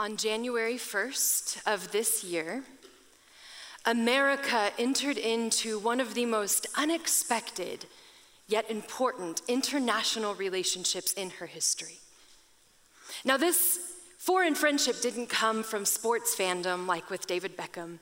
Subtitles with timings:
[0.00, 2.62] on January 1st of this year,
[3.84, 7.84] America entered into one of the most unexpected
[8.48, 11.98] yet important international relationships in her history.
[13.26, 13.78] Now, this
[14.16, 17.98] foreign friendship didn't come from sports fandom like with David Beckham.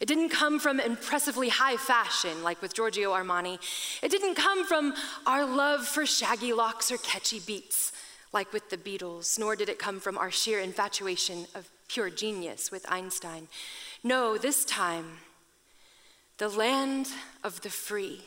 [0.00, 3.58] It didn't come from impressively high fashion like with Giorgio Armani.
[4.02, 4.94] It didn't come from
[5.26, 7.92] our love for shaggy locks or catchy beats
[8.32, 12.70] like with the Beatles, nor did it come from our sheer infatuation of pure genius
[12.70, 13.48] with Einstein.
[14.02, 15.18] No, this time,
[16.38, 17.08] the land
[17.44, 18.22] of the free,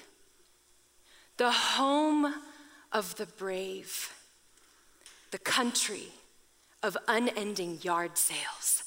[1.38, 2.36] the home
[2.92, 4.14] of the brave,
[5.32, 6.10] the country
[6.82, 8.85] of unending yard sales.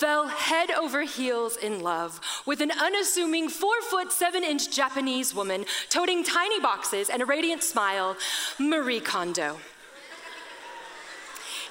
[0.00, 5.66] Fell head over heels in love with an unassuming four foot seven inch Japanese woman
[5.90, 8.16] toting tiny boxes and a radiant smile,
[8.58, 9.58] Marie Kondo.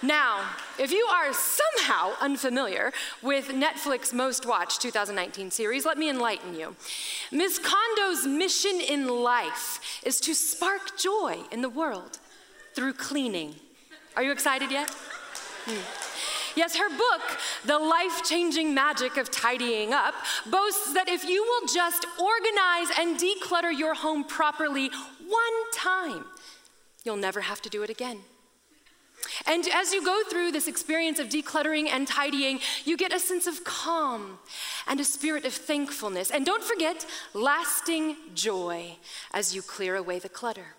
[0.04, 0.48] Now,
[0.78, 6.76] if you are somehow unfamiliar with Netflix most watched 2019 series, let me enlighten you.
[7.32, 7.60] Ms.
[7.60, 12.20] Kondo's mission in life is to spark joy in the world
[12.76, 13.56] through cleaning.
[14.16, 14.92] Are you excited yet?
[15.66, 15.82] Hmm.
[16.56, 17.22] Yes, her book,
[17.66, 20.14] The Life Changing Magic of Tidying Up,
[20.50, 24.90] boasts that if you will just organize and declutter your home properly
[25.28, 26.26] one time,
[27.04, 28.20] you'll never have to do it again.
[29.46, 33.48] And as you go through this experience of decluttering and tidying, you get a sense
[33.48, 34.40] of calm
[34.88, 36.32] and a spirit of thankfulness.
[36.32, 38.96] And don't forget, lasting joy
[39.34, 40.76] as you clear away the clutter.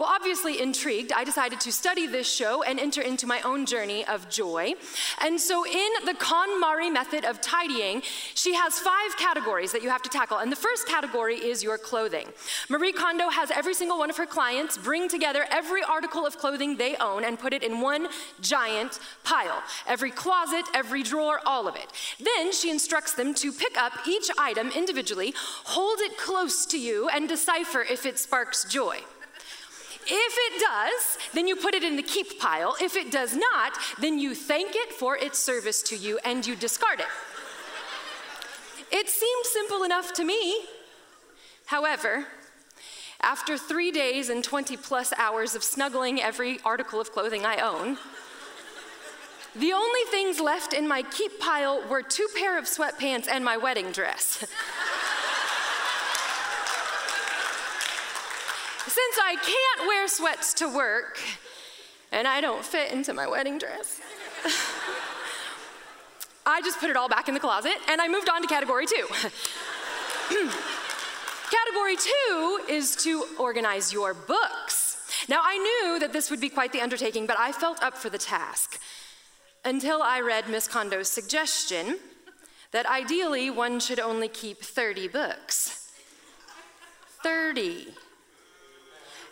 [0.00, 4.02] Well, obviously intrigued, I decided to study this show and enter into my own journey
[4.06, 4.72] of joy.
[5.20, 8.00] And so, in the KonMari method of tidying,
[8.32, 10.38] she has five categories that you have to tackle.
[10.38, 12.28] And the first category is your clothing.
[12.70, 16.78] Marie Kondo has every single one of her clients bring together every article of clothing
[16.78, 18.08] they own and put it in one
[18.40, 19.62] giant pile.
[19.86, 21.92] Every closet, every drawer, all of it.
[22.18, 25.34] Then she instructs them to pick up each item individually,
[25.64, 29.00] hold it close to you, and decipher if it sparks joy.
[30.06, 32.74] If it does, then you put it in the keep pile.
[32.80, 36.56] If it does not, then you thank it for its service to you and you
[36.56, 37.06] discard it.
[38.90, 40.64] It seemed simple enough to me.
[41.66, 42.26] However,
[43.20, 47.98] after three days and 20 plus hours of snuggling every article of clothing I own,
[49.54, 53.56] the only things left in my keep pile were two pair of sweatpants and my
[53.56, 54.44] wedding dress.
[58.86, 61.18] Since I can't wear sweats to work,
[62.12, 64.00] and I don't fit into my wedding dress,
[66.46, 68.86] I just put it all back in the closet and I moved on to category
[68.86, 69.06] two.
[71.50, 75.26] category two is to organize your books.
[75.28, 78.08] Now, I knew that this would be quite the undertaking, but I felt up for
[78.08, 78.80] the task
[79.64, 81.98] until I read Miss Kondo's suggestion
[82.72, 85.92] that ideally one should only keep 30 books.
[87.22, 87.88] 30.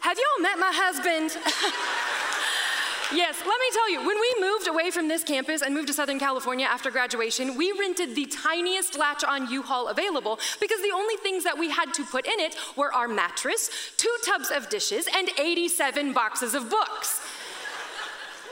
[0.01, 1.31] Have y'all met my husband?
[3.13, 5.95] yes, let me tell you, when we moved away from this campus and moved to
[5.95, 10.93] Southern California after graduation, we rented the tiniest latch on U Haul available because the
[10.95, 14.69] only things that we had to put in it were our mattress, two tubs of
[14.69, 17.21] dishes, and 87 boxes of books.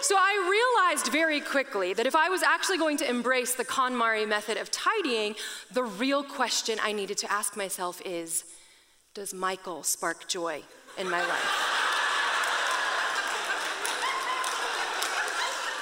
[0.03, 4.29] So I realized very quickly that if I was actually going to embrace the KonMari
[4.29, 5.37] method of tidying,
[5.73, 8.45] the real question I needed to ask myself is
[9.15, 10.63] Does Michael spark joy?
[10.99, 11.51] In my life.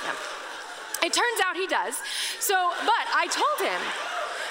[0.05, 1.07] Yeah.
[1.07, 1.97] It turns out he does.
[2.41, 3.81] So, but I told him,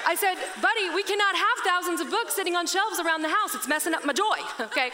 [0.06, 3.54] I said, buddy, we cannot have thousands of books sitting on shelves around the house.
[3.54, 4.90] It's messing up my joy, okay?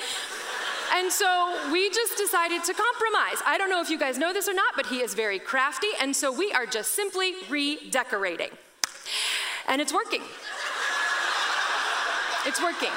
[0.93, 3.43] And so we just decided to compromise.
[3.47, 5.89] I don't know if you guys know this or not, but he is very crafty,
[6.01, 8.51] and so we are just simply redecorating.
[9.69, 10.23] And it's working.
[12.47, 12.91] It's working.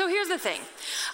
[0.00, 0.62] So here's the thing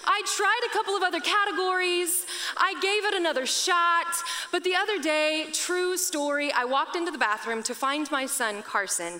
[0.05, 2.25] I tried a couple of other categories,
[2.55, 4.07] I gave it another shot,
[4.49, 8.63] but the other day, true story, I walked into the bathroom to find my son,
[8.63, 9.19] Carson,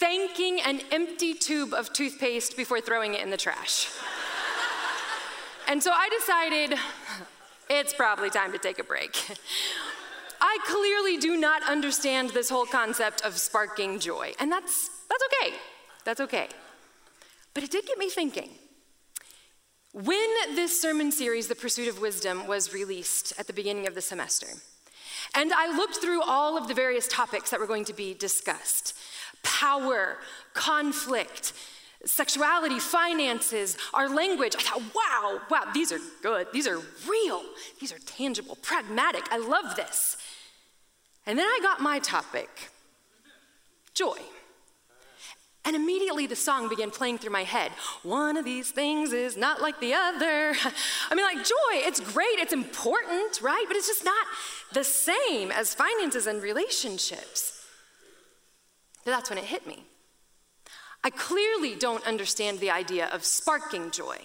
[0.00, 3.90] thanking an empty tube of toothpaste before throwing it in the trash.
[5.68, 6.78] and so I decided
[7.68, 9.22] it's probably time to take a break.
[10.40, 15.56] I clearly do not understand this whole concept of sparking joy, and that's, that's okay.
[16.06, 16.48] That's okay.
[17.52, 18.48] But it did get me thinking.
[19.94, 24.00] When this sermon series, The Pursuit of Wisdom, was released at the beginning of the
[24.00, 24.48] semester,
[25.36, 28.98] and I looked through all of the various topics that were going to be discussed
[29.44, 30.18] power,
[30.52, 31.52] conflict,
[32.04, 34.56] sexuality, finances, our language.
[34.58, 36.48] I thought, wow, wow, these are good.
[36.52, 37.42] These are real.
[37.78, 39.22] These are tangible, pragmatic.
[39.30, 40.16] I love this.
[41.24, 42.48] And then I got my topic
[43.94, 44.18] joy.
[45.66, 47.72] And immediately the song began playing through my head.
[48.02, 50.54] One of these things is not like the other.
[51.10, 53.64] I mean, like joy, it's great, it's important, right?
[53.66, 54.26] But it's just not
[54.72, 57.64] the same as finances and relationships.
[59.04, 59.84] But that's when it hit me.
[61.02, 64.18] I clearly don't understand the idea of sparking joy.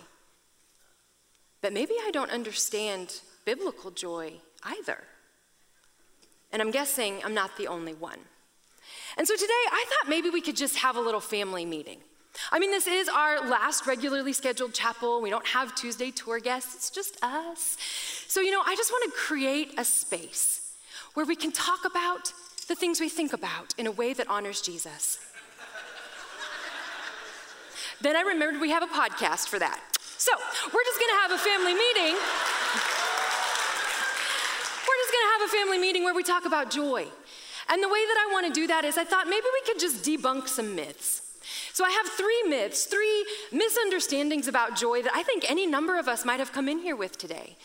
[1.62, 4.34] But maybe I don't understand biblical joy
[4.64, 5.04] either.
[6.52, 8.20] And I'm guessing I'm not the only one.
[9.20, 11.98] And so today I thought maybe we could just have a little family meeting.
[12.54, 15.22] I mean, this is our last regularly scheduled chapel.
[15.22, 17.76] We don't have Tuesday tour guests, it's just us.
[18.30, 20.72] So, you know, I just want to create a space
[21.16, 22.32] where we can talk about
[22.70, 25.20] the things we think about in a way that honors Jesus.
[28.00, 29.82] then I remembered we have a podcast for that.
[30.00, 30.32] So,
[30.74, 32.14] we're just going to have a family meeting.
[34.88, 37.10] we're just going to have a family meeting where we talk about joy
[37.70, 39.80] and the way that I want to do that is I thought maybe we could
[39.80, 41.22] just debunk some myths.
[41.74, 46.08] So I have three myths, three misunderstandings about joy that I think any number of
[46.08, 47.56] us might have come in here with today.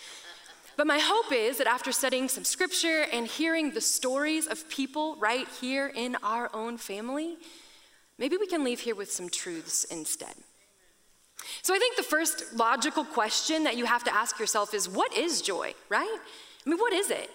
[0.77, 5.17] But my hope is that after studying some scripture and hearing the stories of people
[5.17, 7.37] right here in our own family,
[8.19, 10.35] maybe we can leave here with some truths instead.
[11.63, 15.17] So I think the first logical question that you have to ask yourself is what
[15.17, 16.19] is joy, right?
[16.67, 17.31] I mean, what is it?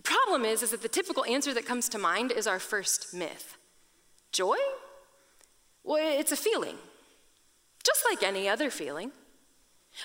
[0.00, 3.12] The problem is, is that the typical answer that comes to mind is our first
[3.12, 3.58] myth.
[4.32, 4.56] Joy?
[5.84, 6.76] Well, it's a feeling,
[7.84, 9.12] just like any other feeling.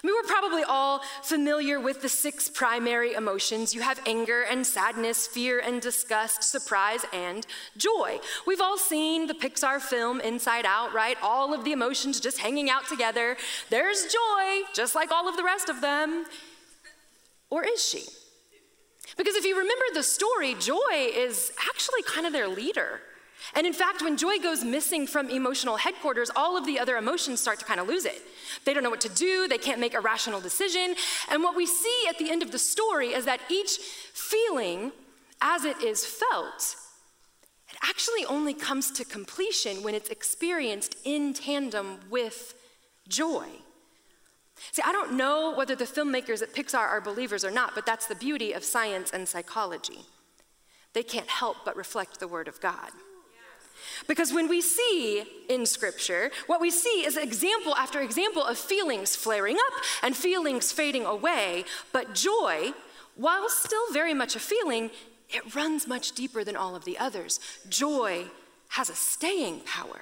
[0.03, 3.73] I mean, we're probably all familiar with the six primary emotions.
[3.73, 8.19] You have anger and sadness, fear and disgust, surprise and joy.
[8.45, 11.15] We've all seen the Pixar film Inside Out, right?
[11.21, 13.37] All of the emotions just hanging out together.
[13.69, 16.25] There's joy, just like all of the rest of them.
[17.49, 18.03] Or is she?
[19.17, 23.01] Because if you remember the story, joy is actually kind of their leader.
[23.53, 27.39] And in fact, when joy goes missing from emotional headquarters, all of the other emotions
[27.39, 28.21] start to kind of lose it.
[28.63, 30.95] They don't know what to do, they can't make a rational decision.
[31.29, 33.77] And what we see at the end of the story is that each
[34.13, 34.91] feeling,
[35.41, 36.75] as it is felt,
[37.69, 42.55] it actually only comes to completion when it's experienced in tandem with
[43.07, 43.47] joy.
[44.71, 48.07] See, I don't know whether the filmmakers at Pixar are believers or not, but that's
[48.07, 49.99] the beauty of science and psychology.
[50.93, 52.91] They can't help but reflect the Word of God.
[54.07, 59.15] Because when we see in Scripture, what we see is example after example of feelings
[59.15, 62.71] flaring up and feelings fading away, but joy,
[63.15, 64.89] while still very much a feeling,
[65.29, 67.39] it runs much deeper than all of the others.
[67.67, 68.25] Joy
[68.69, 70.01] has a staying power.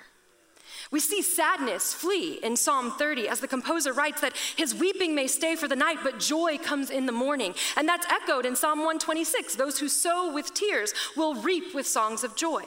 [0.94, 5.25] We see sadness flee in Psalm 30 as the composer writes that his weeping may
[5.25, 7.56] stay for the night, but joy comes in the morning.
[7.75, 12.24] And that's echoed in Psalm 126 those who sow with tears will reap with songs
[12.24, 12.66] of joy.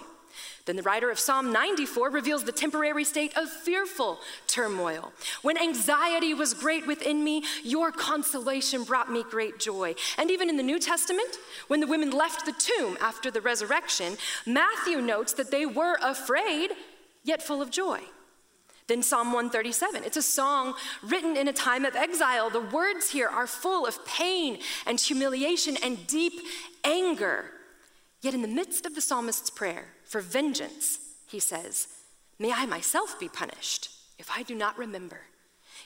[0.64, 4.19] Then the writer of Psalm 94 reveals the temporary state of fearful
[4.49, 5.12] turmoil.
[5.43, 9.94] When anxiety was great within me, your consolation brought me great joy.
[10.19, 11.38] And even in the New Testament,
[11.69, 16.72] when the women left the tomb after the resurrection, Matthew notes that they were afraid,
[17.22, 18.00] yet full of joy.
[18.88, 20.04] Then Psalm 137.
[20.04, 22.50] It's a song written in a time of exile.
[22.50, 26.34] The words here are full of pain and humiliation and deep
[26.84, 27.50] anger.
[28.20, 31.88] Yet, in the midst of the psalmist's prayer for vengeance, he says,
[32.38, 35.20] May I myself be punished if I do not remember,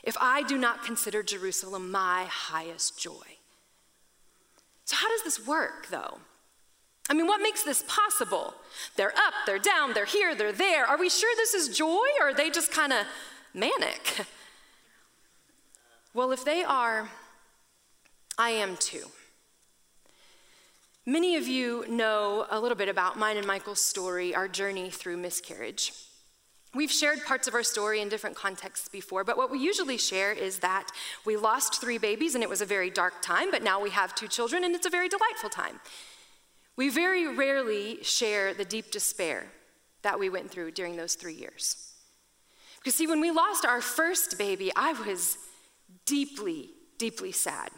[0.03, 3.39] if I do not consider Jerusalem my highest joy.
[4.85, 6.19] So, how does this work, though?
[7.11, 8.55] I mean, what makes this possible?
[8.97, 10.87] They're up, they're down, they're here, they're there.
[10.87, 13.05] Are we sure this is joy or are they just kind of
[13.53, 14.27] manic?
[16.13, 17.09] Well, if they are,
[18.37, 19.05] I am too.
[21.07, 25.19] Many of you know a little bit about mine and Michael's story, our journey through
[25.19, 25.93] miscarriage.
[26.75, 30.33] We've shared parts of our story in different contexts before, but what we usually share
[30.33, 30.89] is that
[31.25, 34.13] we lost three babies and it was a very dark time, but now we have
[34.15, 35.79] two children and it's a very delightful time.
[36.81, 39.45] We very rarely share the deep despair
[40.01, 41.93] that we went through during those three years.
[42.79, 45.37] Because, see, when we lost our first baby, I was
[46.07, 47.69] deeply, deeply sad.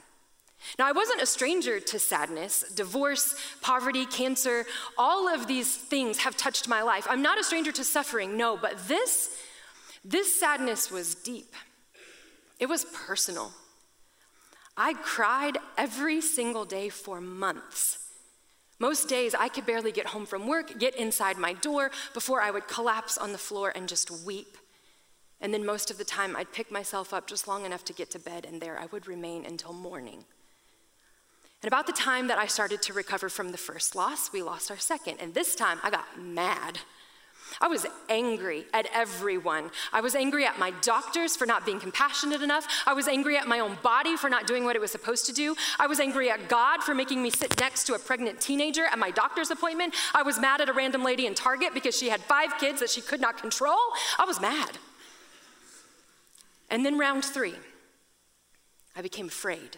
[0.79, 2.63] Now, I wasn't a stranger to sadness.
[2.77, 4.67] Divorce, poverty, cancer,
[4.97, 7.05] all of these things have touched my life.
[7.11, 9.37] I'm not a stranger to suffering, no, but this,
[10.05, 11.57] this sadness was deep.
[12.61, 13.51] It was personal.
[14.77, 17.99] I cried every single day for months
[18.83, 22.51] most days, I could barely get home from work, get inside my door before I
[22.51, 24.59] would collapse on the floor and just weep
[25.41, 28.11] And then most of the time, I'd pick myself up just long enough to get
[28.11, 30.25] to bed, and there I would remain until morning.
[31.63, 34.71] And about the time that I started to recover from the first loss, we lost
[34.71, 35.19] our second.
[35.21, 36.79] And this time I got mad.
[37.61, 39.71] I was angry at everyone.
[39.93, 42.67] I was angry at my doctors for not being compassionate enough.
[42.87, 45.33] I was angry at my own body for not doing what it was supposed to
[45.33, 45.55] do.
[45.79, 48.99] I was angry at God for making me sit next to a pregnant teenager at
[48.99, 49.95] my doctor's appointment.
[50.15, 52.91] I was mad at a random lady in Target because she had five kids that
[52.91, 53.79] she could not control.
[54.19, 54.79] I was mad.
[56.71, 57.55] And then round three,
[58.97, 59.77] I became afraid.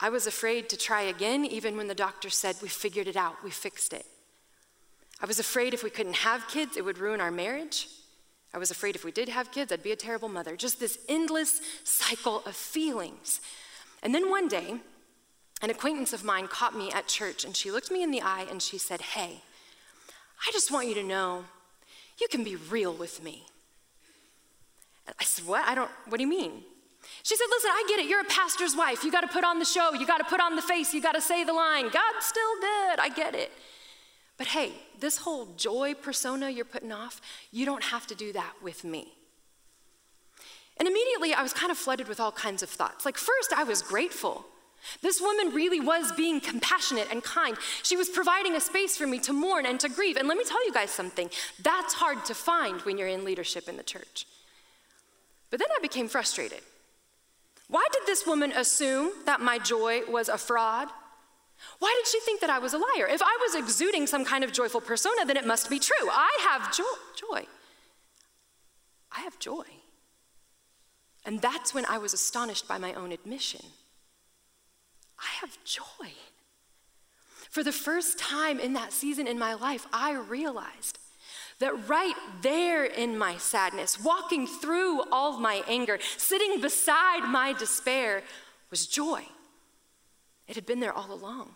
[0.00, 3.44] I was afraid to try again, even when the doctor said, We figured it out,
[3.44, 4.06] we fixed it.
[5.22, 7.86] I was afraid if we couldn't have kids, it would ruin our marriage.
[8.52, 10.56] I was afraid if we did have kids, I'd be a terrible mother.
[10.56, 13.40] Just this endless cycle of feelings.
[14.02, 14.80] And then one day,
[15.62, 18.46] an acquaintance of mine caught me at church and she looked me in the eye
[18.50, 19.42] and she said, Hey,
[20.46, 21.44] I just want you to know
[22.20, 23.44] you can be real with me.
[25.18, 25.66] I said, What?
[25.66, 26.64] I don't, what do you mean?
[27.22, 28.06] She said, Listen, I get it.
[28.06, 29.04] You're a pastor's wife.
[29.04, 29.92] You got to put on the show.
[29.94, 30.92] You got to put on the face.
[30.92, 31.84] You got to say the line.
[31.84, 32.98] God's still good.
[32.98, 33.52] I get it.
[34.42, 37.20] But hey, this whole joy persona you're putting off,
[37.52, 39.12] you don't have to do that with me.
[40.78, 43.04] And immediately I was kind of flooded with all kinds of thoughts.
[43.04, 44.44] Like, first, I was grateful.
[45.00, 47.56] This woman really was being compassionate and kind.
[47.84, 50.16] She was providing a space for me to mourn and to grieve.
[50.16, 51.30] And let me tell you guys something
[51.62, 54.26] that's hard to find when you're in leadership in the church.
[55.50, 56.62] But then I became frustrated.
[57.68, 60.88] Why did this woman assume that my joy was a fraud?
[61.78, 63.06] Why did she think that I was a liar?
[63.08, 66.08] If I was exuding some kind of joyful persona, then it must be true.
[66.10, 66.84] I have jo-
[67.16, 67.46] joy.
[69.10, 69.64] I have joy.
[71.24, 73.60] And that's when I was astonished by my own admission.
[75.18, 76.12] I have joy.
[77.50, 80.98] For the first time in that season in my life, I realized
[81.58, 88.22] that right there in my sadness, walking through all my anger, sitting beside my despair,
[88.70, 89.22] was joy.
[90.52, 91.54] It had been there all along.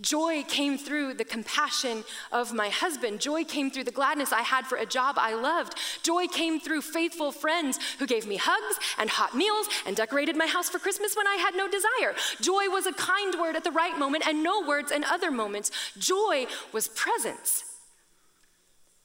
[0.00, 3.20] Joy came through the compassion of my husband.
[3.20, 5.74] Joy came through the gladness I had for a job I loved.
[6.02, 10.46] Joy came through faithful friends who gave me hugs and hot meals and decorated my
[10.46, 12.14] house for Christmas when I had no desire.
[12.40, 15.70] Joy was a kind word at the right moment and no words in other moments.
[15.98, 17.62] Joy was presence.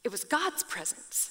[0.06, 1.31] It was God's presence.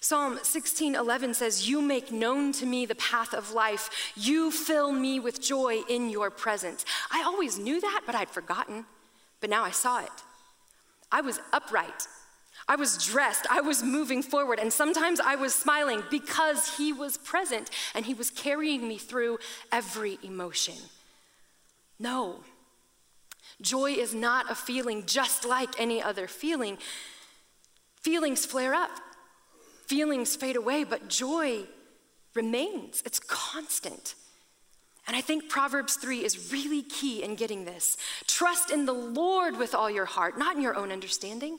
[0.00, 3.90] Psalm 16:11 says, "You make known to me the path of life.
[4.16, 8.86] You fill me with joy in your presence." I always knew that, but I'd forgotten.
[9.40, 10.12] But now I saw it.
[11.12, 12.06] I was upright.
[12.66, 13.46] I was dressed.
[13.50, 18.14] I was moving forward, and sometimes I was smiling because he was present and he
[18.14, 19.38] was carrying me through
[19.72, 20.76] every emotion.
[21.98, 22.44] No.
[23.60, 26.78] Joy is not a feeling just like any other feeling.
[27.96, 28.90] Feelings flare up,
[29.90, 31.64] feelings fade away, but joy
[32.34, 33.02] remains.
[33.04, 34.14] It's constant.
[35.08, 37.96] And I think Proverbs 3 is really key in getting this.
[38.28, 41.58] Trust in the Lord with all your heart, not in your own understanding.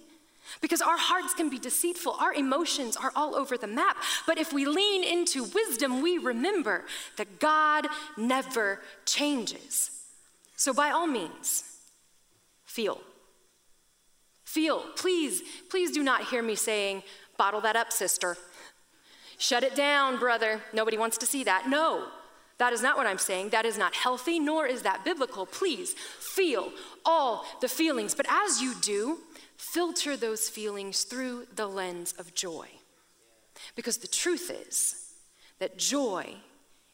[0.62, 3.98] Because our hearts can be deceitful, our emotions are all over the map.
[4.26, 6.86] But if we lean into wisdom, we remember
[7.18, 7.86] that God
[8.18, 9.92] never changes.
[10.56, 11.64] So, by all means,
[12.66, 13.02] feel.
[14.46, 14.84] Feel.
[14.96, 17.04] Please, please do not hear me saying,
[17.42, 18.38] bottle that up, sister.
[19.40, 20.62] Shut it down, brother.
[20.74, 21.68] Nobody wants to see that.
[21.68, 22.06] No,
[22.60, 23.50] that is not what I'm saying.
[23.50, 25.48] That is not healthy, nor is that biblical.
[25.48, 26.72] Please feel
[27.04, 28.14] all the feelings.
[28.14, 29.18] But as you do,
[29.58, 32.68] filter those feelings through the lens of joy.
[33.76, 35.08] Because the truth is
[35.58, 36.36] that joy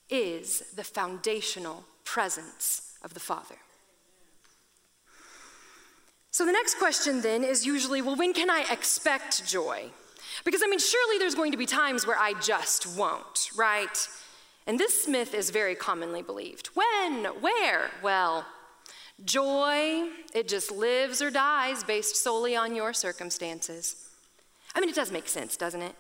[0.09, 3.57] is the foundational presence of the Father.
[6.31, 9.91] So the next question then is usually well, when can I expect joy?
[10.46, 14.08] Because I mean, surely there's going to be times where I just won't, right?
[14.65, 16.67] And this myth is very commonly believed.
[16.67, 17.25] When?
[17.41, 17.91] Where?
[18.03, 18.46] Well,
[19.24, 24.10] joy, it just lives or dies based solely on your circumstances.
[24.75, 25.96] I mean, it does make sense, doesn't it?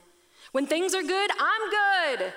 [0.51, 2.33] When things are good, I'm good.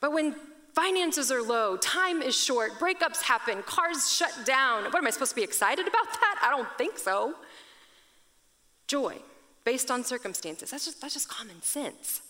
[0.00, 0.34] But when
[0.74, 4.84] Finances are low, time is short, breakups happen, cars shut down.
[4.84, 6.40] What am I supposed to be excited about that?
[6.42, 7.34] I don't think so.
[8.86, 9.18] Joy,
[9.64, 12.22] based on circumstances, that's just, that's just common sense.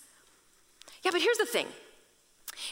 [1.03, 1.67] Yeah, but here's the thing.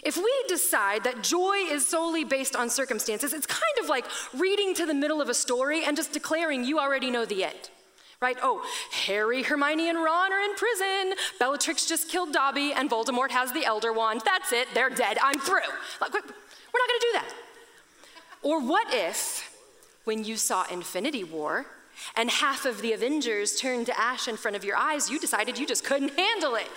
[0.02, 4.74] If we decide that joy is solely based on circumstances, it's kind of like reading
[4.74, 7.70] to the middle of a story and just declaring you already know the end
[8.20, 8.36] right?
[8.42, 8.62] Oh,
[9.06, 11.14] Harry, Hermione, and Ron are in prison.
[11.38, 14.20] Bellatrix just killed Dobby, and Voldemort has the Elder Wand.
[14.24, 15.16] That's it, they're dead.
[15.22, 15.60] I'm through.
[16.00, 17.34] Like, we're not gonna do that.
[18.42, 19.56] Or what if,
[20.04, 21.66] when you saw Infinity War,
[22.16, 25.58] and half of the Avengers turned to ash in front of your eyes, you decided
[25.58, 26.68] you just couldn't handle it.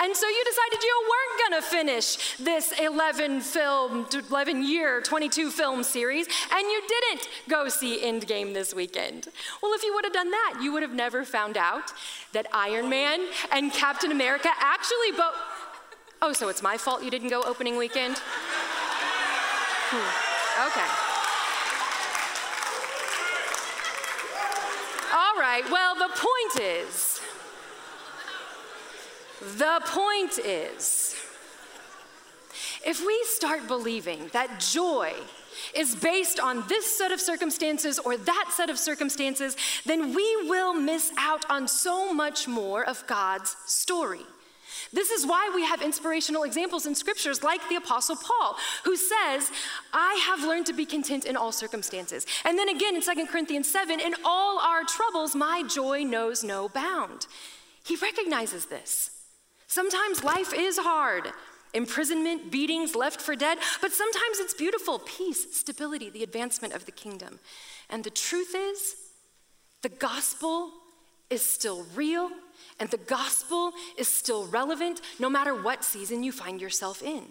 [0.00, 5.82] And so you decided you weren't gonna finish this 11 film, 11 year, 22 film
[5.82, 9.28] series, and you didn't go see Endgame this weekend.
[9.62, 11.92] Well, if you would have done that, you would have never found out
[12.32, 13.20] that Iron Man
[13.52, 15.34] and Captain America actually both.
[16.22, 18.16] Oh, so it's my fault you didn't go opening weekend?
[19.90, 20.66] Hmm.
[20.66, 20.88] Okay.
[25.14, 27.20] All right, well, the point is,
[29.56, 31.14] the point is,
[32.84, 35.12] if we start believing that joy
[35.74, 39.56] is based on this set of circumstances or that set of circumstances,
[39.86, 44.26] then we will miss out on so much more of God's story.
[44.94, 49.50] This is why we have inspirational examples in scriptures like the Apostle Paul, who says,
[49.92, 52.26] I have learned to be content in all circumstances.
[52.44, 56.68] And then again in 2 Corinthians 7, in all our troubles, my joy knows no
[56.68, 57.26] bound.
[57.84, 59.10] He recognizes this.
[59.66, 61.32] Sometimes life is hard
[61.74, 66.92] imprisonment, beatings, left for dead, but sometimes it's beautiful peace, stability, the advancement of the
[66.92, 67.40] kingdom.
[67.90, 68.94] And the truth is,
[69.82, 70.70] the gospel
[71.34, 72.30] is still real
[72.80, 77.24] and the gospel is still relevant no matter what season you find yourself in.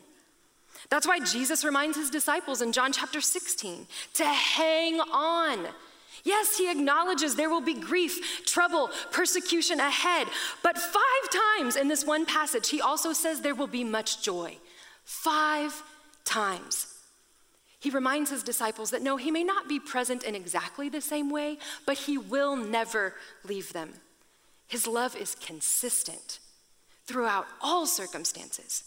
[0.90, 5.68] That's why Jesus reminds his disciples in John chapter 16 to hang on.
[6.24, 10.28] Yes, he acknowledges there will be grief, trouble, persecution ahead.
[10.62, 14.58] But five times in this one passage, he also says there will be much joy.
[15.04, 15.82] Five
[16.24, 16.93] times.
[17.84, 21.30] He reminds his disciples that no, he may not be present in exactly the same
[21.30, 23.14] way, but he will never
[23.44, 23.96] leave them.
[24.68, 26.40] His love is consistent
[27.06, 28.86] throughout all circumstances.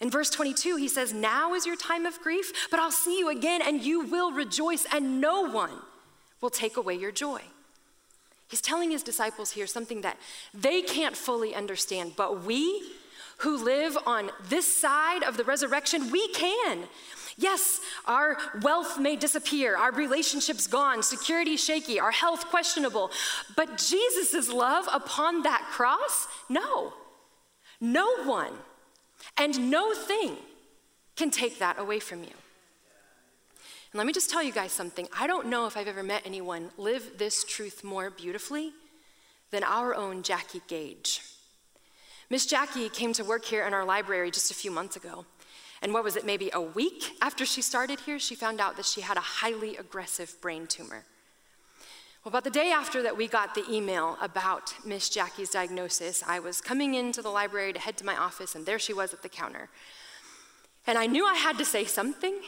[0.00, 3.28] In verse 22, he says, Now is your time of grief, but I'll see you
[3.28, 5.78] again, and you will rejoice, and no one
[6.40, 7.42] will take away your joy.
[8.50, 10.16] He's telling his disciples here something that
[10.52, 12.82] they can't fully understand, but we
[13.38, 16.88] who live on this side of the resurrection, we can.
[17.40, 23.12] Yes, our wealth may disappear, our relationships gone, security shaky, our health questionable,
[23.56, 26.92] but Jesus' love upon that cross, no.
[27.80, 28.52] No one
[29.36, 30.36] and no thing
[31.14, 32.34] can take that away from you.
[33.92, 35.06] And let me just tell you guys something.
[35.16, 38.72] I don't know if I've ever met anyone live this truth more beautifully
[39.50, 41.22] than our own Jackie Gage.
[42.30, 45.24] Miss Jackie came to work here in our library just a few months ago.
[45.82, 48.86] And what was it, maybe a week after she started here, she found out that
[48.86, 51.04] she had a highly aggressive brain tumor.
[52.24, 56.40] Well, about the day after that we got the email about Miss Jackie's diagnosis, I
[56.40, 59.22] was coming into the library to head to my office, and there she was at
[59.22, 59.68] the counter.
[60.86, 62.40] And I knew I had to say something,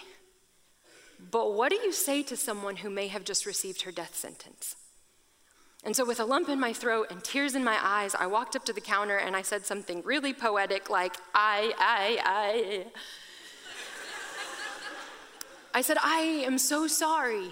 [1.31, 4.77] but what do you say to someone who may have just received her death sentence?
[5.83, 8.55] And so, with a lump in my throat and tears in my eyes, I walked
[8.55, 12.87] up to the counter and I said something really poetic like, I, I, I.
[15.73, 17.51] I said, I am so sorry.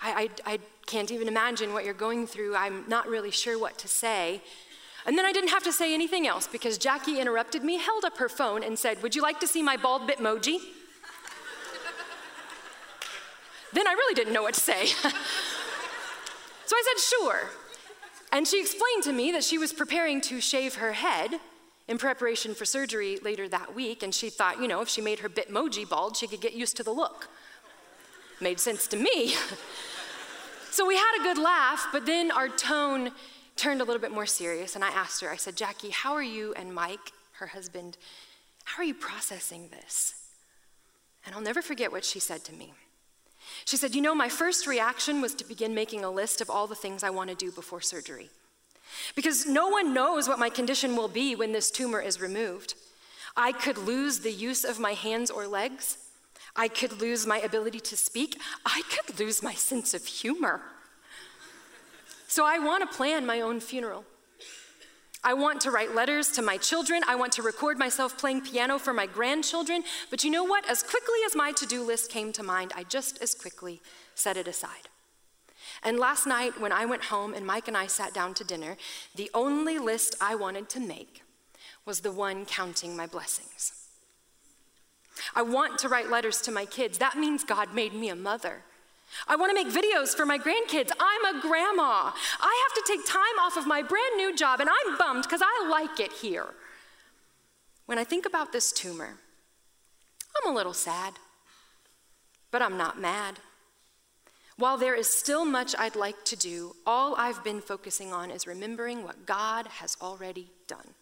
[0.00, 2.54] I, I, I can't even imagine what you're going through.
[2.54, 4.42] I'm not really sure what to say.
[5.06, 8.18] And then I didn't have to say anything else because Jackie interrupted me, held up
[8.18, 10.58] her phone, and said, Would you like to see my bald bitmoji?
[13.72, 14.88] then I really didn't know what to say.
[16.70, 17.40] So I said, Sure.
[18.30, 21.32] And she explained to me that she was preparing to shave her head
[21.88, 25.18] in preparation for surgery later that week, and she thought, you know, if she made
[25.18, 27.28] her Bitmoji bald, she could get used to the look.
[28.40, 29.34] Made sense to me.
[30.70, 33.10] so we had a good laugh, but then our tone
[33.56, 36.22] turned a little bit more serious, and I asked her, I said, Jackie, how are
[36.22, 37.96] you and Mike, her husband,
[38.62, 40.14] how are you processing this?
[41.26, 42.74] And I'll never forget what she said to me.
[43.64, 46.66] She said, You know, my first reaction was to begin making a list of all
[46.66, 48.30] the things I want to do before surgery.
[49.14, 52.74] Because no one knows what my condition will be when this tumor is removed.
[53.36, 55.98] I could lose the use of my hands or legs.
[56.56, 58.40] I could lose my ability to speak.
[58.66, 60.60] I could lose my sense of humor.
[62.26, 64.04] So I want to plan my own funeral.
[65.22, 67.02] I want to write letters to my children.
[67.06, 69.84] I want to record myself playing piano for my grandchildren.
[70.08, 70.68] But you know what?
[70.68, 73.82] As quickly as my to do list came to mind, I just as quickly
[74.14, 74.88] set it aside.
[75.82, 78.76] And last night, when I went home and Mike and I sat down to dinner,
[79.14, 81.22] the only list I wanted to make
[81.84, 83.72] was the one counting my blessings.
[85.34, 86.98] I want to write letters to my kids.
[86.98, 88.64] That means God made me a mother.
[89.26, 90.90] I want to make videos for my grandkids.
[90.98, 92.12] I'm a grandma.
[92.40, 95.42] I have to take time off of my brand new job, and I'm bummed because
[95.42, 96.54] I like it here.
[97.86, 99.18] When I think about this tumor,
[100.36, 101.14] I'm a little sad,
[102.50, 103.40] but I'm not mad.
[104.56, 108.46] While there is still much I'd like to do, all I've been focusing on is
[108.46, 110.94] remembering what God has already done.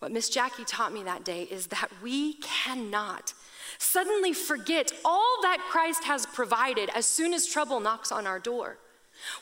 [0.00, 3.32] What Miss Jackie taught me that day is that we cannot
[3.78, 8.78] suddenly forget all that Christ has provided as soon as trouble knocks on our door.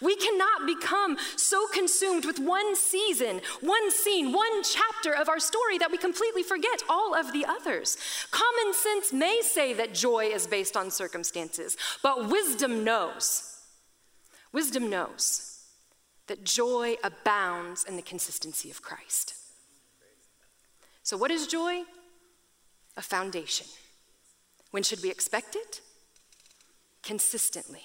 [0.01, 5.79] We cannot become so consumed with one season, one scene, one chapter of our story
[5.79, 7.97] that we completely forget all of the others.
[8.31, 13.59] Common sense may say that joy is based on circumstances, but wisdom knows.
[14.53, 15.65] Wisdom knows
[16.27, 19.35] that joy abounds in the consistency of Christ.
[21.03, 21.83] So, what is joy?
[22.97, 23.67] A foundation.
[24.71, 25.81] When should we expect it?
[27.03, 27.83] Consistently.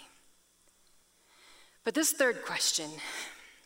[1.84, 2.90] But this third question,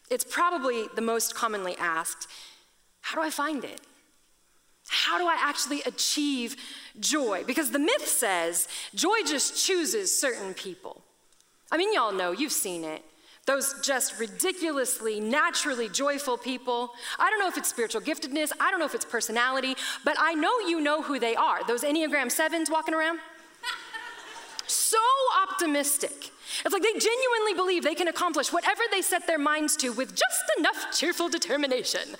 [0.09, 2.27] it's probably the most commonly asked
[3.01, 3.81] how do I find it?
[4.87, 6.55] How do I actually achieve
[6.99, 7.43] joy?
[7.45, 11.01] Because the myth says joy just chooses certain people.
[11.71, 13.03] I mean, y'all know, you've seen it.
[13.45, 16.91] Those just ridiculously, naturally joyful people.
[17.17, 19.75] I don't know if it's spiritual giftedness, I don't know if it's personality,
[20.05, 21.63] but I know you know who they are.
[21.65, 23.19] Those Enneagram 7s walking around.
[24.67, 24.97] so
[25.49, 26.31] optimistic
[26.65, 30.09] it's like they genuinely believe they can accomplish whatever they set their minds to with
[30.09, 32.15] just enough cheerful determination.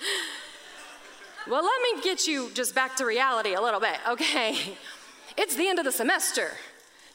[1.48, 4.76] Well, let me get you just back to reality a little bit, okay?
[5.36, 6.52] It's the end of the semester.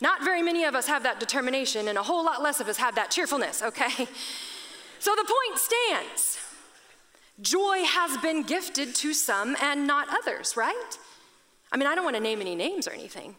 [0.01, 2.77] Not very many of us have that determination, and a whole lot less of us
[2.77, 4.07] have that cheerfulness, okay?
[4.97, 6.39] So the point stands
[7.41, 10.97] joy has been gifted to some and not others, right?
[11.71, 13.35] I mean, I don't want to name any names or anything.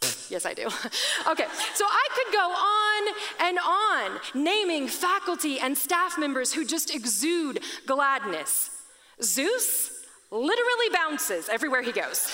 [0.30, 0.66] Yes, I do.
[1.26, 6.94] okay, so I could go on and on naming faculty and staff members who just
[6.94, 8.70] exude gladness.
[9.22, 12.30] Zeus literally bounces everywhere he goes.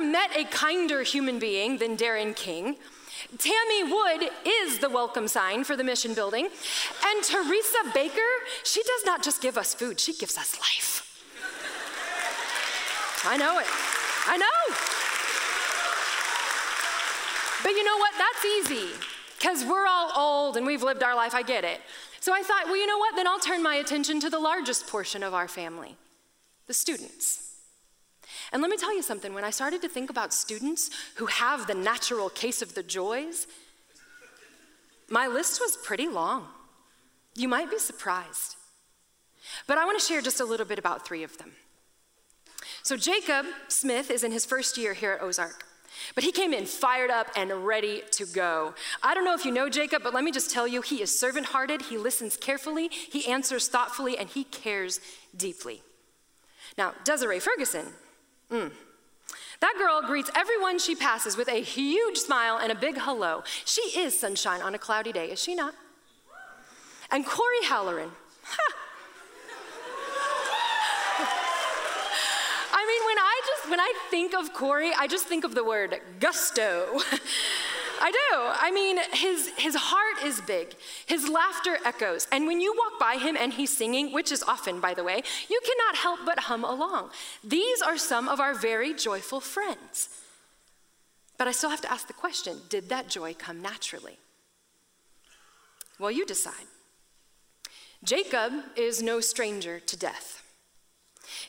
[0.00, 2.76] Met a kinder human being than Darren King.
[3.38, 6.48] Tammy Wood is the welcome sign for the mission building.
[7.06, 8.20] And Teresa Baker,
[8.64, 11.00] she does not just give us food, she gives us life.
[13.24, 13.66] I know it.
[14.26, 14.74] I know.
[17.62, 18.12] But you know what?
[18.18, 18.90] That's easy
[19.38, 21.34] because we're all old and we've lived our life.
[21.34, 21.80] I get it.
[22.20, 23.16] So I thought, well, you know what?
[23.16, 25.96] Then I'll turn my attention to the largest portion of our family
[26.66, 27.43] the students.
[28.54, 31.66] And let me tell you something when I started to think about students who have
[31.66, 33.48] the natural case of the joys,
[35.10, 36.46] my list was pretty long.
[37.34, 38.54] You might be surprised.
[39.66, 41.50] But I want to share just a little bit about three of them.
[42.84, 45.64] So Jacob Smith is in his first year here at Ozark.
[46.14, 48.74] But he came in fired up and ready to go.
[49.02, 51.18] I don't know if you know Jacob, but let me just tell you, he is
[51.18, 55.00] servant hearted, he listens carefully, he answers thoughtfully, and he cares
[55.36, 55.82] deeply.
[56.78, 57.86] Now, Desiree Ferguson,
[58.50, 58.72] mm,
[59.60, 63.42] that girl greets everyone she passes with a huge smile and a big hello.
[63.64, 65.74] She is sunshine on a cloudy day, is she not?
[67.10, 68.10] And Corey Halloran,
[72.72, 75.64] I mean when I just when I think of Corey, I just think of the
[75.64, 77.00] word gusto.
[78.00, 78.36] I do.
[78.36, 80.74] I mean, his, his heart is big.
[81.06, 82.26] His laughter echoes.
[82.30, 85.22] And when you walk by him and he's singing, which is often, by the way,
[85.48, 87.10] you cannot help but hum along.
[87.42, 90.08] These are some of our very joyful friends.
[91.36, 94.18] But I still have to ask the question did that joy come naturally?
[95.98, 96.66] Well, you decide.
[98.02, 100.43] Jacob is no stranger to death.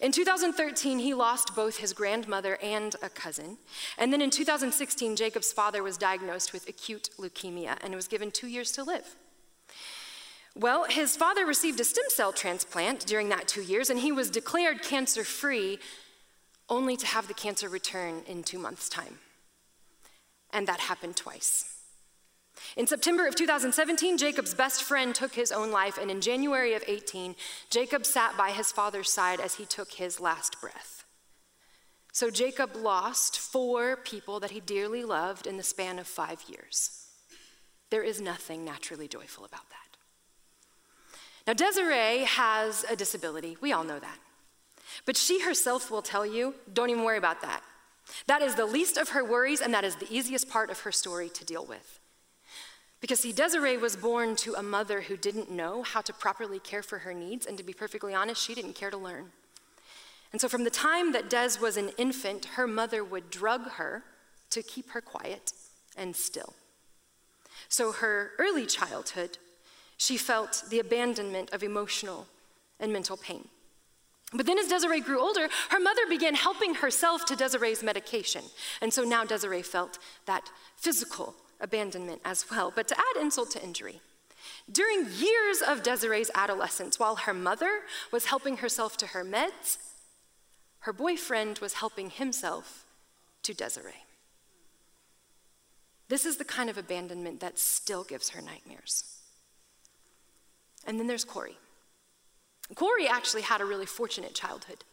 [0.02, 3.58] In 2013, he lost both his grandmother and a cousin.
[3.98, 8.48] And then in 2016, Jacob's father was diagnosed with acute leukemia and was given two
[8.48, 9.16] years to live.
[10.56, 14.30] Well, his father received a stem cell transplant during that two years, and he was
[14.30, 15.80] declared cancer free
[16.70, 19.20] only to have the cancer return in two months' time.
[20.52, 21.75] And that happened twice.
[22.76, 26.84] In September of 2017, Jacob's best friend took his own life, and in January of
[26.88, 27.36] 18,
[27.70, 31.06] Jacob sat by his father's side as he took his last breath.
[32.12, 37.08] So Jacob lost four people that he dearly loved in the span of five years.
[37.90, 39.98] There is nothing naturally joyful about that.
[41.48, 43.58] Now, Desiree has a disability.
[43.62, 44.18] We all know that.
[45.06, 47.62] But she herself will tell you don't even worry about that.
[48.28, 50.92] That is the least of her worries, and that is the easiest part of her
[50.92, 52.00] story to deal with.
[53.02, 56.82] Because, see, Desiree was born to a mother who didn't know how to properly care
[56.82, 59.32] for her needs, and to be perfectly honest, she didn't care to learn.
[60.32, 64.04] And so, from the time that Des was an infant, her mother would drug her
[64.50, 65.52] to keep her quiet
[65.98, 66.54] and still.
[67.70, 69.38] So, her early childhood,
[69.98, 72.28] she felt the abandonment of emotional
[72.80, 73.48] and mental pain.
[74.34, 78.44] But then, as Desiree grew older, her mother began helping herself to Desiree's medication.
[78.82, 82.72] And so now Desiree felt that physical abandonment as well.
[82.74, 84.00] But to add insult to injury,
[84.72, 89.78] during years of Desiree's adolescence, while her mother was helping herself to her meds,
[90.82, 92.86] her boyfriend was helping himself
[93.44, 94.04] to Desiree.
[96.08, 99.04] This is the kind of abandonment that still gives her nightmares.
[100.86, 101.58] And then there's Corey.
[102.76, 104.84] Corey actually had a really fortunate childhood.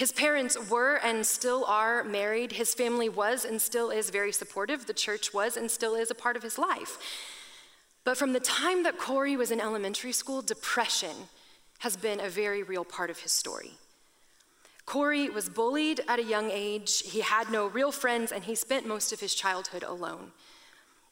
[0.00, 2.52] His parents were and still are married.
[2.52, 4.86] His family was and still is very supportive.
[4.86, 6.96] The church was and still is a part of his life.
[8.02, 11.28] But from the time that Corey was in elementary school, depression
[11.80, 13.72] has been a very real part of his story.
[14.86, 18.86] Corey was bullied at a young age, he had no real friends, and he spent
[18.86, 20.32] most of his childhood alone.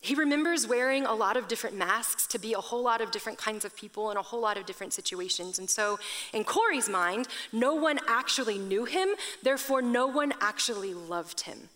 [0.01, 3.39] He remembers wearing a lot of different masks to be a whole lot of different
[3.39, 5.59] kinds of people in a whole lot of different situations.
[5.59, 5.99] And so,
[6.33, 9.09] in Corey's mind, no one actually knew him,
[9.43, 11.69] therefore, no one actually loved him.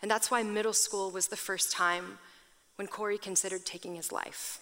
[0.00, 2.18] And that's why middle school was the first time
[2.76, 4.60] when Corey considered taking his life.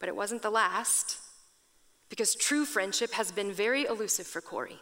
[0.00, 1.18] But it wasn't the last,
[2.08, 4.80] because true friendship has been very elusive for Corey.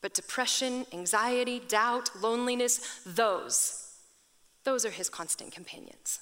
[0.00, 3.83] But depression, anxiety, doubt, loneliness, those
[4.64, 6.20] those are his constant companions.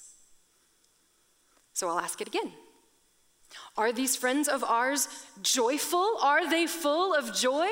[1.73, 2.51] So I'll ask it again.
[3.77, 5.07] Are these friends of ours
[5.41, 6.17] joyful?
[6.21, 7.67] Are they full of joy?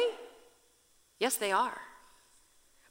[1.19, 1.79] Yes, they are.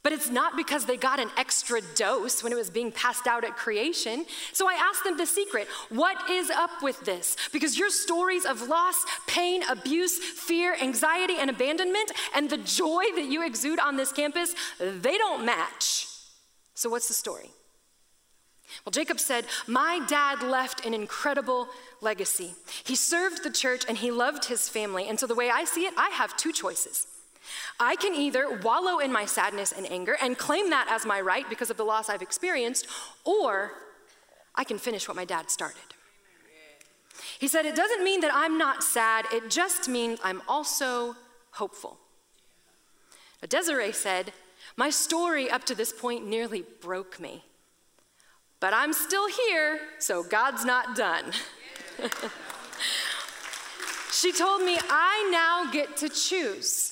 [0.03, 3.45] But it's not because they got an extra dose when it was being passed out
[3.45, 4.25] at creation.
[4.53, 7.37] So I asked them the secret what is up with this?
[7.53, 13.27] Because your stories of loss, pain, abuse, fear, anxiety, and abandonment, and the joy that
[13.27, 16.07] you exude on this campus, they don't match.
[16.75, 17.51] So what's the story?
[18.85, 21.69] Well, Jacob said, My dad left an incredible
[22.01, 22.55] legacy.
[22.85, 25.09] He served the church and he loved his family.
[25.09, 27.07] And so, the way I see it, I have two choices.
[27.79, 31.49] I can either wallow in my sadness and anger and claim that as my right
[31.49, 32.87] because of the loss I've experienced,
[33.25, 33.73] or
[34.55, 35.81] I can finish what my dad started.
[37.39, 41.17] He said, It doesn't mean that I'm not sad, it just means I'm also
[41.53, 41.99] hopeful.
[43.43, 44.33] Now, Desiree said,
[44.77, 47.45] My story up to this point nearly broke me.
[48.61, 51.33] But I'm still here, so God's not done.
[54.13, 56.91] she told me, I now get to choose.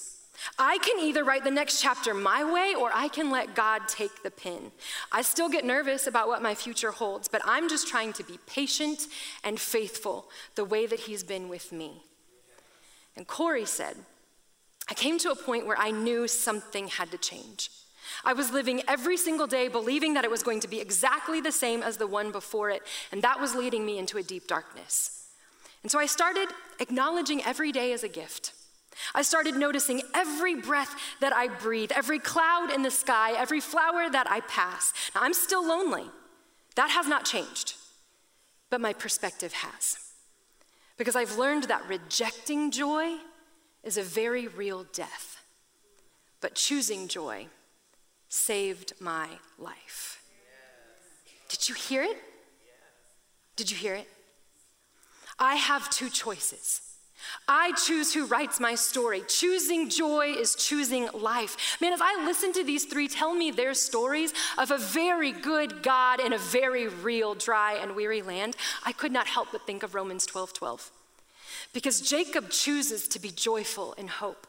[0.59, 4.23] I can either write the next chapter my way or I can let God take
[4.23, 4.73] the pen.
[5.13, 8.39] I still get nervous about what my future holds, but I'm just trying to be
[8.47, 9.07] patient
[9.45, 12.03] and faithful the way that He's been with me.
[13.17, 13.97] And Corey said,
[14.89, 17.71] I came to a point where I knew something had to change.
[18.25, 21.53] I was living every single day believing that it was going to be exactly the
[21.53, 22.83] same as the one before it,
[23.13, 25.27] and that was leading me into a deep darkness.
[25.83, 26.49] And so I started
[26.81, 28.53] acknowledging every day as a gift.
[29.15, 34.11] I started noticing every breath that I breathe, every cloud in the sky, every flower
[34.11, 34.93] that I pass.
[35.15, 36.05] Now, I'm still lonely.
[36.75, 37.75] That has not changed,
[38.71, 39.99] but my perspective has.
[40.97, 43.19] Because I've learned that rejecting joy
[43.85, 45.45] is a very real death,
[46.41, 47.47] but choosing joy
[48.29, 50.23] saved my life.
[51.49, 52.17] Did you hear it?
[53.57, 54.09] Did you hear it?
[55.39, 56.83] I have two choices.
[57.47, 59.23] I choose who writes my story.
[59.27, 61.77] Choosing joy is choosing life.
[61.81, 65.83] Man, as I listen to these three tell me their stories of a very good
[65.83, 69.83] God in a very real, dry, and weary land, I could not help but think
[69.83, 70.91] of Romans 12 12.
[71.73, 74.47] Because Jacob chooses to be joyful in hope.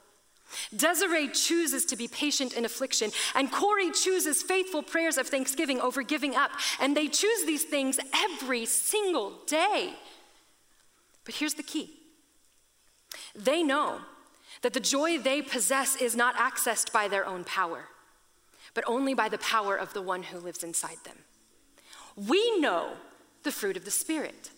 [0.76, 6.04] Desiree chooses to be patient in affliction, and Corey chooses faithful prayers of thanksgiving over
[6.04, 6.52] giving up.
[6.80, 9.94] And they choose these things every single day.
[11.26, 11.92] But here's the key
[13.36, 14.00] they know
[14.62, 17.86] that the joy they possess is not accessed by their own power,
[18.74, 21.18] but only by the power of the one who lives inside them.
[22.16, 22.94] We know
[23.44, 24.52] the fruit of the Spirit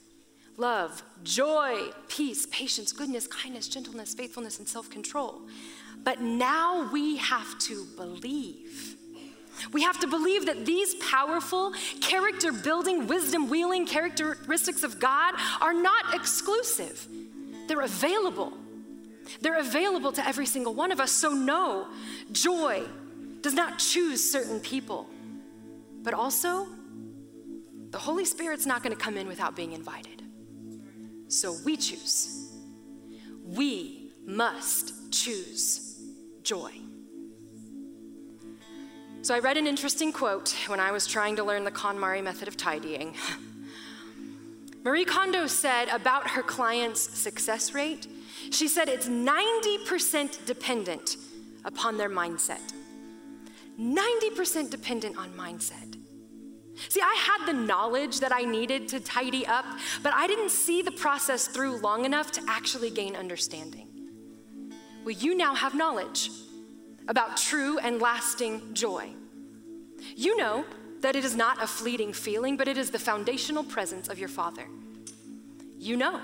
[0.58, 5.42] love, joy, peace, patience, goodness, kindness, gentleness, faithfulness, and self control.
[6.04, 8.96] But now we have to believe.
[9.72, 15.74] We have to believe that these powerful, character building, wisdom wheeling characteristics of God are
[15.74, 17.08] not exclusive.
[17.68, 18.54] They're available.
[19.42, 21.12] They're available to every single one of us.
[21.12, 21.88] So, no,
[22.32, 22.84] joy
[23.42, 25.08] does not choose certain people.
[26.02, 26.68] But also,
[27.92, 30.24] the Holy Spirit's not going to come in without being invited.
[31.28, 32.52] So, we choose.
[33.46, 35.91] We must choose
[36.44, 36.72] joy.
[39.24, 42.48] So I read an interesting quote when I was trying to learn the KonMari method
[42.48, 43.14] of tidying.
[44.84, 48.08] Marie Kondo said about her clients' success rate,
[48.50, 51.18] She said it's 90% dependent
[51.64, 52.74] upon their mindset.
[53.80, 55.98] 90% dependent on mindset.
[56.90, 59.66] See, I had the knowledge that I needed to tidy up,
[60.02, 63.91] but I didn't see the process through long enough to actually gain understanding.
[65.04, 66.30] Well, you now have knowledge
[67.08, 69.10] about true and lasting joy.
[70.16, 70.66] You know
[71.02, 74.30] that it is not a fleeting feeling, but it is the foundational presence of your
[74.30, 74.68] Father.
[75.78, 76.22] You know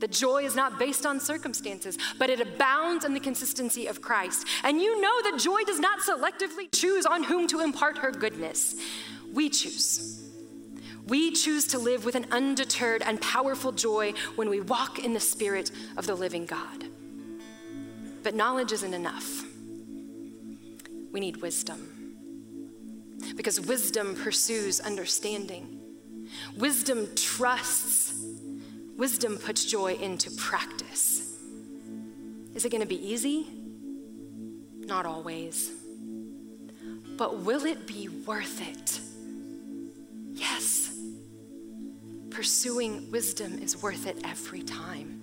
[0.00, 4.46] that joy is not based on circumstances, but it abounds in the consistency of Christ.
[4.64, 8.74] And you know that joy does not selectively choose on whom to impart her goodness.
[9.32, 10.28] We choose.
[11.06, 15.20] We choose to live with an undeterred and powerful joy when we walk in the
[15.20, 16.91] Spirit of the living God.
[18.22, 19.44] But knowledge isn't enough.
[21.12, 21.88] We need wisdom.
[23.36, 25.80] Because wisdom pursues understanding,
[26.56, 28.14] wisdom trusts,
[28.96, 31.38] wisdom puts joy into practice.
[32.54, 33.46] Is it going to be easy?
[34.80, 35.70] Not always.
[37.16, 39.00] But will it be worth it?
[40.34, 40.98] Yes.
[42.30, 45.21] Pursuing wisdom is worth it every time.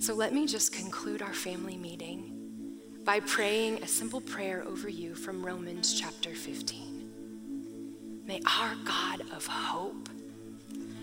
[0.00, 5.16] So let me just conclude our family meeting by praying a simple prayer over you
[5.16, 8.22] from Romans chapter 15.
[8.24, 10.08] May our God of hope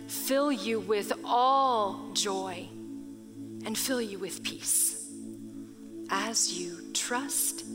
[0.08, 2.70] fill you with all joy
[3.66, 5.12] and fill you with peace
[6.10, 7.66] as you trust